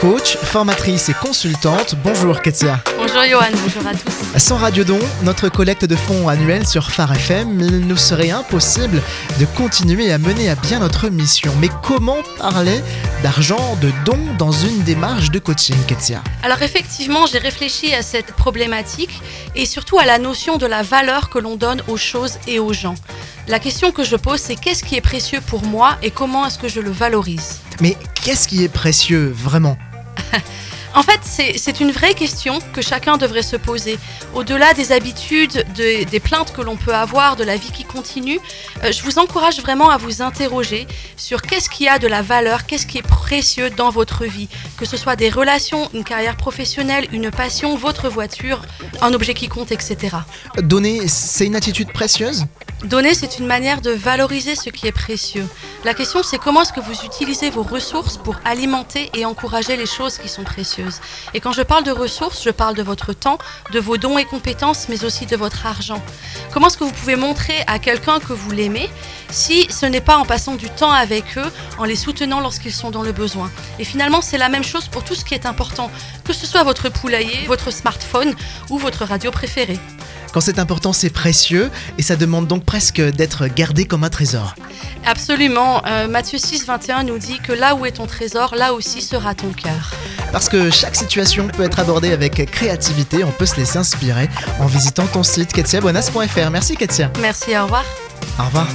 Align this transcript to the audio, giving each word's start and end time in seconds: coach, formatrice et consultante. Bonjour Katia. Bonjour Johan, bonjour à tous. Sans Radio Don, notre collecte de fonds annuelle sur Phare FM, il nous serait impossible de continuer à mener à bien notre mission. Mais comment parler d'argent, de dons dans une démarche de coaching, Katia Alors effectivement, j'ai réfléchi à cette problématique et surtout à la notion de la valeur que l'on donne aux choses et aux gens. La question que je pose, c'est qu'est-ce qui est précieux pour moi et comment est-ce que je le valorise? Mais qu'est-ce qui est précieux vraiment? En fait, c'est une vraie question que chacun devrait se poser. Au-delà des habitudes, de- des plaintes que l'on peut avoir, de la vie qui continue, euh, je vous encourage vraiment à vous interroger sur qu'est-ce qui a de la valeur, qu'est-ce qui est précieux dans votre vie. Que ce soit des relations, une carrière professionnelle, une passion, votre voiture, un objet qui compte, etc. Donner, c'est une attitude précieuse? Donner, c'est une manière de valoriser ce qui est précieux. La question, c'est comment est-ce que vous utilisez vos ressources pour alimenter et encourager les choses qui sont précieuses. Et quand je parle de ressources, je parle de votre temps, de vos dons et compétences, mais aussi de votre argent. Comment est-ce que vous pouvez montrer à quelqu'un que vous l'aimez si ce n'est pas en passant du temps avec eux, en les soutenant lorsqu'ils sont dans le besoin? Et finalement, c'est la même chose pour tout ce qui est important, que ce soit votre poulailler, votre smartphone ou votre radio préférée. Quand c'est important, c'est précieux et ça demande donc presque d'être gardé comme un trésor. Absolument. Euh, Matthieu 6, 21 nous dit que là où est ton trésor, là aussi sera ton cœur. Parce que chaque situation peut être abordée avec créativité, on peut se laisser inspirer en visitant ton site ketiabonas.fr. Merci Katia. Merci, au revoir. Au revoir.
coach, 0.00 0.38
formatrice 0.38 1.10
et 1.10 1.14
consultante. 1.14 1.94
Bonjour 2.02 2.40
Katia. 2.40 2.82
Bonjour 2.96 3.22
Johan, 3.22 3.50
bonjour 3.52 3.86
à 3.86 3.92
tous. 3.92 4.38
Sans 4.38 4.56
Radio 4.56 4.82
Don, 4.82 4.98
notre 5.24 5.50
collecte 5.50 5.84
de 5.84 5.94
fonds 5.94 6.26
annuelle 6.26 6.66
sur 6.66 6.90
Phare 6.90 7.12
FM, 7.12 7.60
il 7.60 7.86
nous 7.86 7.98
serait 7.98 8.30
impossible 8.30 9.02
de 9.38 9.44
continuer 9.44 10.10
à 10.10 10.16
mener 10.16 10.48
à 10.48 10.54
bien 10.54 10.78
notre 10.78 11.10
mission. 11.10 11.52
Mais 11.60 11.68
comment 11.82 12.16
parler 12.38 12.80
d'argent, 13.22 13.76
de 13.82 13.90
dons 14.06 14.34
dans 14.38 14.52
une 14.52 14.82
démarche 14.84 15.30
de 15.30 15.38
coaching, 15.38 15.76
Katia 15.86 16.22
Alors 16.42 16.62
effectivement, 16.62 17.26
j'ai 17.26 17.38
réfléchi 17.38 17.92
à 17.92 18.00
cette 18.00 18.32
problématique 18.32 19.20
et 19.54 19.66
surtout 19.66 19.98
à 19.98 20.06
la 20.06 20.18
notion 20.18 20.56
de 20.56 20.64
la 20.64 20.82
valeur 20.82 21.28
que 21.28 21.38
l'on 21.38 21.56
donne 21.56 21.82
aux 21.88 21.98
choses 21.98 22.38
et 22.46 22.58
aux 22.58 22.72
gens. 22.72 22.94
La 23.48 23.58
question 23.58 23.92
que 23.92 24.04
je 24.04 24.16
pose, 24.16 24.40
c'est 24.40 24.56
qu'est-ce 24.56 24.82
qui 24.82 24.96
est 24.96 25.02
précieux 25.02 25.42
pour 25.46 25.62
moi 25.62 25.98
et 26.02 26.10
comment 26.10 26.46
est-ce 26.46 26.58
que 26.58 26.68
je 26.68 26.80
le 26.80 26.90
valorise? 26.90 27.60
Mais 27.82 27.98
qu'est-ce 28.22 28.48
qui 28.48 28.64
est 28.64 28.68
précieux 28.68 29.30
vraiment? 29.34 29.76
En 30.92 31.04
fait, 31.04 31.20
c'est 31.22 31.78
une 31.78 31.92
vraie 31.92 32.14
question 32.14 32.58
que 32.72 32.82
chacun 32.82 33.16
devrait 33.16 33.42
se 33.44 33.54
poser. 33.54 33.96
Au-delà 34.34 34.74
des 34.74 34.90
habitudes, 34.90 35.64
de- 35.76 36.02
des 36.02 36.18
plaintes 36.18 36.52
que 36.52 36.62
l'on 36.62 36.74
peut 36.76 36.92
avoir, 36.92 37.36
de 37.36 37.44
la 37.44 37.56
vie 37.56 37.70
qui 37.70 37.84
continue, 37.84 38.40
euh, 38.82 38.90
je 38.90 39.04
vous 39.04 39.20
encourage 39.20 39.60
vraiment 39.60 39.88
à 39.90 39.98
vous 39.98 40.20
interroger 40.20 40.88
sur 41.16 41.42
qu'est-ce 41.42 41.70
qui 41.70 41.86
a 41.86 42.00
de 42.00 42.08
la 42.08 42.22
valeur, 42.22 42.66
qu'est-ce 42.66 42.86
qui 42.86 42.98
est 42.98 43.02
précieux 43.06 43.70
dans 43.70 43.90
votre 43.90 44.24
vie. 44.24 44.48
Que 44.78 44.84
ce 44.84 44.96
soit 44.96 45.14
des 45.14 45.30
relations, 45.30 45.88
une 45.94 46.02
carrière 46.02 46.36
professionnelle, 46.36 47.06
une 47.12 47.30
passion, 47.30 47.76
votre 47.76 48.08
voiture, 48.08 48.60
un 49.00 49.14
objet 49.14 49.34
qui 49.34 49.46
compte, 49.46 49.70
etc. 49.70 50.16
Donner, 50.58 51.06
c'est 51.06 51.46
une 51.46 51.54
attitude 51.54 51.92
précieuse? 51.92 52.46
Donner, 52.84 53.12
c'est 53.12 53.38
une 53.38 53.46
manière 53.46 53.82
de 53.82 53.90
valoriser 53.90 54.54
ce 54.54 54.70
qui 54.70 54.86
est 54.86 54.92
précieux. 54.92 55.46
La 55.84 55.92
question, 55.92 56.22
c'est 56.22 56.38
comment 56.38 56.62
est-ce 56.62 56.72
que 56.72 56.80
vous 56.80 57.04
utilisez 57.04 57.50
vos 57.50 57.62
ressources 57.62 58.16
pour 58.16 58.36
alimenter 58.44 59.10
et 59.14 59.26
encourager 59.26 59.76
les 59.76 59.84
choses 59.84 60.16
qui 60.16 60.30
sont 60.30 60.44
précieuses. 60.44 61.00
Et 61.34 61.40
quand 61.40 61.52
je 61.52 61.60
parle 61.60 61.84
de 61.84 61.90
ressources, 61.90 62.42
je 62.42 62.48
parle 62.48 62.74
de 62.74 62.82
votre 62.82 63.12
temps, 63.12 63.36
de 63.70 63.78
vos 63.80 63.98
dons 63.98 64.16
et 64.16 64.24
compétences, 64.24 64.88
mais 64.88 65.04
aussi 65.04 65.26
de 65.26 65.36
votre 65.36 65.66
argent. 65.66 66.02
Comment 66.54 66.68
est-ce 66.68 66.78
que 66.78 66.84
vous 66.84 66.92
pouvez 66.92 67.16
montrer 67.16 67.54
à 67.66 67.78
quelqu'un 67.78 68.18
que 68.18 68.32
vous 68.32 68.50
l'aimez 68.50 68.88
si 69.30 69.70
ce 69.70 69.84
n'est 69.84 70.00
pas 70.00 70.16
en 70.16 70.24
passant 70.24 70.54
du 70.54 70.70
temps 70.70 70.90
avec 70.90 71.36
eux, 71.36 71.52
en 71.78 71.84
les 71.84 71.96
soutenant 71.96 72.40
lorsqu'ils 72.40 72.72
sont 72.72 72.90
dans 72.90 73.02
le 73.02 73.12
besoin? 73.12 73.50
Et 73.78 73.84
finalement, 73.84 74.22
c'est 74.22 74.38
la 74.38 74.48
même 74.48 74.64
chose 74.64 74.88
pour 74.88 75.04
tout 75.04 75.14
ce 75.14 75.26
qui 75.26 75.34
est 75.34 75.44
important, 75.44 75.90
que 76.24 76.32
ce 76.32 76.46
soit 76.46 76.62
votre 76.62 76.88
poulailler, 76.88 77.46
votre 77.46 77.70
smartphone 77.70 78.34
ou 78.70 78.78
votre 78.78 79.04
radio 79.04 79.30
préférée. 79.30 79.78
Quand 80.32 80.40
c'est 80.40 80.58
important, 80.58 80.92
c'est 80.92 81.10
précieux 81.10 81.70
et 81.98 82.02
ça 82.02 82.16
demande 82.16 82.46
donc 82.46 82.64
presque 82.64 83.00
d'être 83.00 83.46
gardé 83.46 83.84
comme 83.84 84.04
un 84.04 84.10
trésor. 84.10 84.54
Absolument. 85.06 85.82
Euh, 85.86 86.08
Matthieu 86.08 86.38
6, 86.38 86.66
21 86.66 87.04
nous 87.04 87.18
dit 87.18 87.38
que 87.40 87.52
là 87.52 87.74
où 87.74 87.86
est 87.86 87.92
ton 87.92 88.06
trésor, 88.06 88.54
là 88.54 88.72
aussi 88.72 89.02
sera 89.02 89.34
ton 89.34 89.50
cœur. 89.50 89.92
Parce 90.32 90.48
que 90.48 90.70
chaque 90.70 90.94
situation 90.94 91.48
peut 91.48 91.64
être 91.64 91.80
abordée 91.80 92.12
avec 92.12 92.50
créativité, 92.50 93.24
on 93.24 93.32
peut 93.32 93.46
se 93.46 93.56
laisser 93.56 93.78
inspirer 93.78 94.28
en 94.60 94.66
visitant 94.66 95.06
ton 95.06 95.22
site 95.22 95.52
ketiabonas.fr. 95.52 96.50
Merci 96.50 96.76
Katia. 96.76 97.10
Merci, 97.20 97.56
au 97.56 97.64
revoir. 97.64 97.84
Au 98.38 98.44
revoir. 98.44 98.66